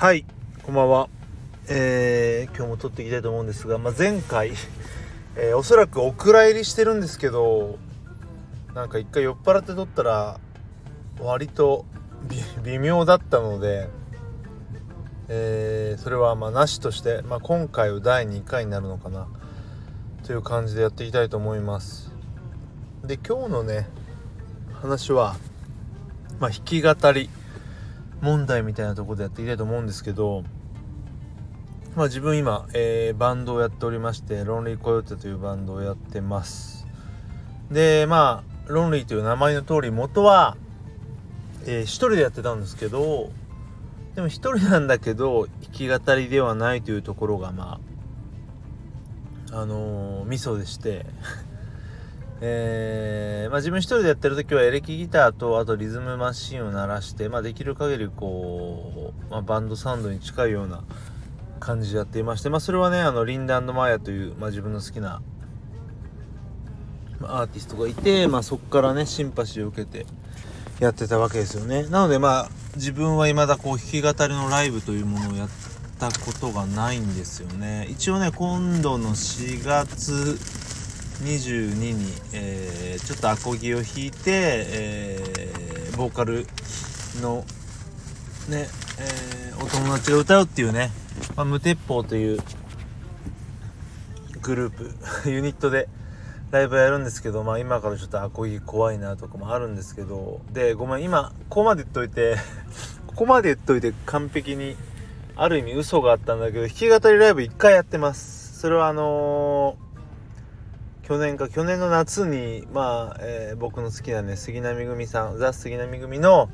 [0.00, 0.24] はい
[0.62, 1.10] こんばんは。
[1.68, 4.52] えー、今日も撮っていきたいと思うんですが、まあ、前回、
[5.36, 7.78] えー、おそらくお蔵入りしてるんですけど
[8.72, 10.40] なんか一回酔っ払って撮ったら
[11.18, 11.84] 割と
[12.64, 13.90] 微妙だったので、
[15.28, 19.28] えー、それはまあなしとして、まあ、今回は第2回になるのかな
[20.24, 22.10] という感じでやっていきたいと思います。
[23.04, 23.86] で今日のね
[24.80, 25.36] 話は、
[26.38, 27.28] まあ、弾き語り
[28.22, 30.44] 問題みたいなところでやっていきたいと思うんですけど、
[31.96, 36.86] まあ、自分今、えー、バンドをやっておりましてロンリーコヨーテというバンドをやってます。
[37.70, 40.56] でまあロンリーという名前の通り元は、
[41.66, 43.30] えー、一人でやってたんですけど
[44.14, 47.80] でも一人なんだけど弾き語りではないというところがま
[49.52, 51.06] ああのー、ミソでして
[52.42, 60.84] えー、まあ、自分一人でやってる時はエレキギターとあとリズムマシンを鳴らして、まあ、できる限りこう、まあ、バンドサウンドに近いような
[61.58, 65.20] 感じでやっていまして、まあ、それはねあのリンダマーヤという、まあ、自分の好きな、
[67.22, 70.06] アーティストがいて、まあ、そこからねシンパシーを受けて
[70.78, 71.82] やってたわけですよね。
[71.88, 75.48] なのでまあ自分は未だこう弾き語りのライブというものをやっ
[75.98, 77.88] たことがないんですよね。
[77.90, 80.38] 一応ね今度の4月
[81.20, 86.46] 22に、えー、ちょっとアコギを弾いて、えー、ボーカル
[87.20, 87.44] の
[88.48, 88.66] ね、
[88.98, 90.90] えー、お友達が歌うっていうね、
[91.36, 92.38] まあ、無鉄砲という
[94.40, 94.94] グループ
[95.28, 95.88] ユニットで
[96.50, 102.36] ライブやるんですけどまあ今からちょっとアコギ怖いなとかもあるんですけどでごめん今ここまで言っといて
[103.06, 104.74] ここまで言っといて完璧に
[105.36, 108.58] ある意味嘘があったんだけど弾き語りライブ1回やってます。
[108.58, 109.89] それはあのー
[111.10, 116.48] 去年か去年の夏にまあ、えー、僕の好きなね杉並組さんザ・杉並組の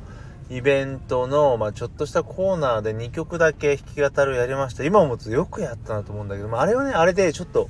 [0.48, 7.68] イベントの、まあ、ちょっとしたコーナーで2曲だけ弾き語りをやりました今思うとよくやったなと思うんだけど、まあ、あれはねあれでちょっと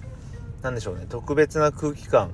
[0.62, 2.30] なんでしょうね特別な空気感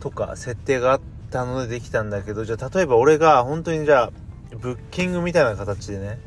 [0.00, 1.00] とか設定があっ
[1.30, 4.12] たのでできたんだけどじゃあ例えば俺が本当にじゃあ
[4.50, 6.18] ブッキングみたいな形でね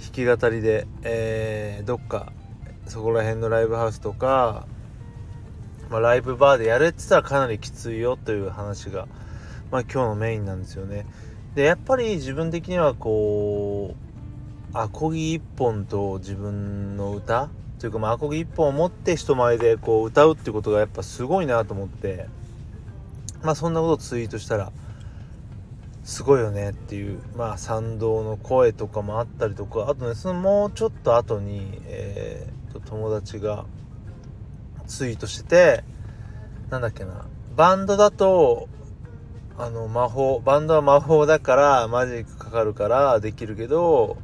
[0.00, 2.32] 弾き語りで、えー、どっか
[2.86, 4.66] そこら辺のライブハウスとか
[5.92, 9.06] まあ、ライブバーでやるって言ったらかなりきついよという話が、
[9.70, 11.04] まあ、今日のメインなんですよね。
[11.54, 22.26] でやっぱり自分的にはこうアコギ一本と自分の歌というか、まあ、アコギ一本を持って人前でこう歌うってことがやっぱすごいなと思って
[23.42, 24.72] まあそんなことをツイートしたら
[26.04, 33.66] すごいよねっていうまあ賛同の声とかもあったりとかあとねそのもうちょっと後に、えー、と友達が
[34.86, 35.84] ツイートしてて
[36.70, 37.26] なんだっけな
[37.56, 38.68] バンドだと
[39.58, 44.16] あの魔法バンドは魔法だからマジックかかるからできるけど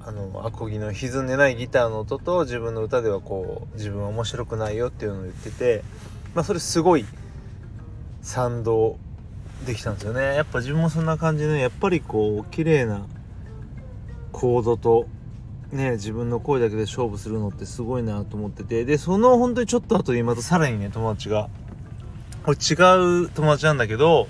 [0.00, 5.82] あのアコギの歪んでないギターの音と自分の歌ではこう自分は面白くないよっていうのを言ってて
[6.34, 7.04] まあそれすごい
[8.22, 8.98] 賛同
[9.66, 10.36] できたんですよね。
[10.36, 13.06] やっぱ自分もそんな感じでやっぱりこう綺麗な
[14.32, 15.08] コードと
[15.72, 18.84] ね自分の声だけで勝負するのってすごいなと思ってて。
[18.84, 21.48] でその本当にちょっと後にまたさらにね友達が。
[22.44, 24.28] これ違う友達なんだけど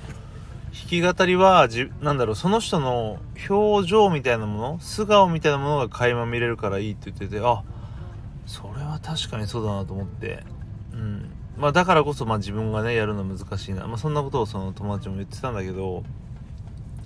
[0.72, 7.62] 弾き語りはじなんだろうその人の表情みたいなもの素顔みたいなものが垣間見れるからいいって言っててあ
[8.46, 10.44] それは確かにそうだなと思って。
[10.92, 11.30] うん。
[11.58, 13.86] まあだからこそまあ自分がねやるの難しいな。
[13.86, 16.04] まあそんなことをその友達も言ってたんだけど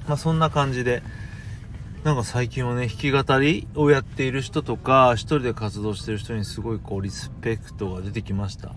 [0.06, 1.02] まあそんな感じで
[2.04, 8.72] なんか最近はね弾き語りをやっている人とか一人で活動してる人にすごいこうリスペクトが出てきました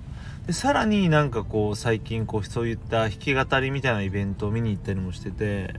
[0.46, 5.76] でさらになんかこう最近こうそういった弾き語りみたいなイベントを見に行ったりもしてて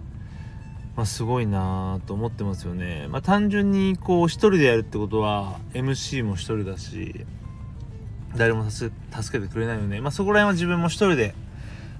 [0.97, 3.09] まあ、すごいなぁと思ってますよね。
[3.09, 7.27] まあ、単純にこう一人でやるってことは MC も一人だし
[8.37, 8.91] 誰も助
[9.33, 10.01] けてくれないよね。
[10.01, 11.35] まあ、そこら辺は自分も一人で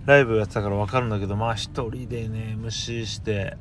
[0.07, 3.57] ライブやってたから分かるんだけどまあ一人でね MC して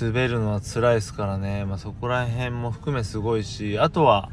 [0.00, 4.30] 滑るのは辛いですからね、まあ、そこら辺も含めすごいしあとは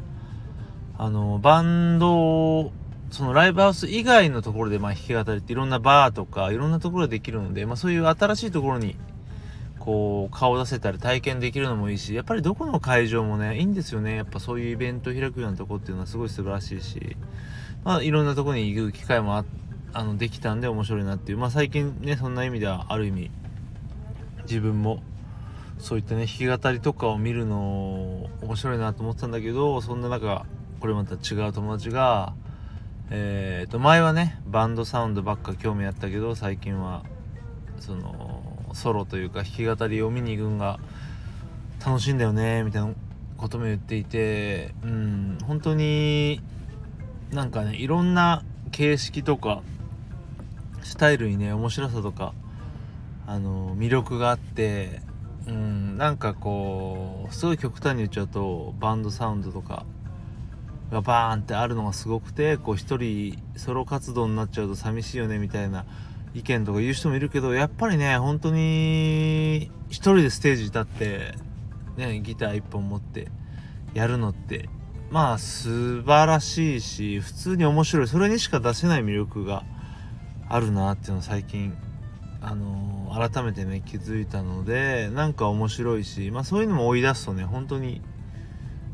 [0.98, 2.72] あのバンド
[3.10, 8.96] そのライブハウス以外のところでまあ弾き語りっていろんなバーとかいろんなところでできるので、まあ、そういう新しいところに
[9.78, 14.16] こう顔を出せたり体験できるのもいいしやっぱりどこの会場もねいいんですよね。
[14.16, 17.16] やっぱそういうイベントを開くようなとこっていうのはすごい素晴らしいし、
[17.84, 19.44] まあ、いろんなとこに行く機会もあ
[19.92, 21.38] あのできたんで面白いなっていう。
[21.38, 23.30] まあ最近ねそんな意味ではある意味
[24.44, 25.02] 自分も
[25.78, 30.46] そういったね弾き語りとかを見るの面白いなと思ってたんだけどそんな中
[30.80, 32.34] これまた違う友達が
[33.10, 37.02] えー、と前はねバンドサウンドばっか興味あったけど最近は
[37.78, 38.42] その
[38.72, 40.78] ソロというか弾き語りを見に行くんが
[41.84, 42.94] 楽しいんだよねみたいな
[43.36, 46.40] ことも言っていてうん本当に
[47.30, 49.62] なんかねいろんな形式とか
[50.82, 52.32] スタイルにね面白さとか
[53.26, 55.02] あの魅力があって
[55.46, 55.98] うん。
[55.98, 59.84] なんかこうすごい極端に言っちゃうとバンドサウンドとか
[60.90, 65.86] がバーンってあるのがすごくてこう一人ソロ活動になっちゃうと寂しいよねみたいな
[66.34, 71.34] 意見とか言う人もいるけどやっぱりね本当に一人でステージに立って
[71.96, 73.28] ねギター一本持って
[73.94, 74.68] やるのって
[75.10, 78.08] まあ素晴らしいし普通に面白い。
[78.08, 79.62] それにしか出せない魅力が
[80.48, 81.76] あるなっていうのを最近
[82.46, 88.02] あのー、改めてね気づいたのでなんか面白いしまあそういうのも追い出すとね本当に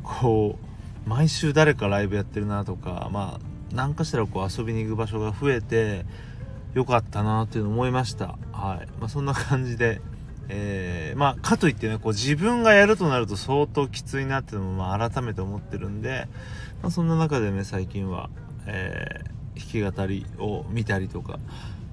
[0.02, 0.58] こ
[1.06, 6.04] う毎週誰かライブやってるなとかまあ何かしらこう遊びに行く場所が増えて
[6.74, 8.38] よかったなっていうの思いました。
[8.52, 8.88] はい。
[9.00, 10.00] まあそんな感じで
[10.52, 16.26] えー、まあかといってねこう自分がやるとなると相当きついなっていうのもまあ改めて思ってるんで、
[16.82, 18.30] まあ、そんな中でね最近は、
[18.66, 21.38] えー、弾き語りを見たりとか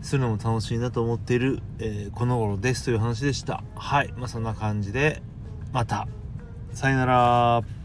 [0.07, 3.61] するのも楽しいなと思っている、えー、この頃ですという話でした。
[3.75, 4.13] はい。
[4.15, 5.21] まあそんな感じで
[5.73, 6.07] また。
[6.71, 7.76] さよなら。